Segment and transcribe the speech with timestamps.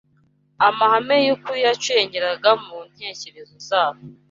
[0.67, 4.01] Amahame y’ukuri yacengeraga mu ntekerezo zabo